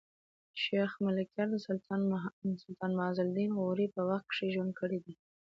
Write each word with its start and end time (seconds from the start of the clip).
شېخ 0.61 0.91
ملکیار 1.05 1.47
د 1.51 1.55
سلطان 2.69 2.91
معز 2.97 3.17
الدین 3.25 3.51
غوري 3.59 3.87
په 3.95 4.01
وخت 4.09 4.25
کښي 4.29 4.47
ژوند 4.53 4.71
کړی 4.79 4.97
دﺉ. 5.03 5.15